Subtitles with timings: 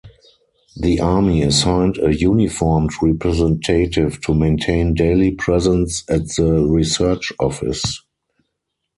[0.77, 8.01] The army assigned a uniformed representative to maintain daily presence at the research office.